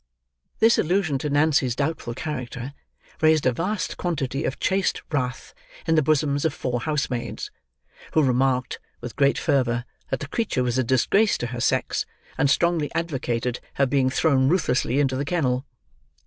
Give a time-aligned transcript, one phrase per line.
[0.57, 2.73] This allusion to Nancy's doubtful character,
[3.21, 5.53] raised a vast quantity of chaste wrath
[5.85, 7.51] in the bosoms of four housemaids,
[8.13, 12.49] who remarked, with great fervour, that the creature was a disgrace to her sex; and
[12.49, 15.67] strongly advocated her being thrown, ruthlessly, into the kennel.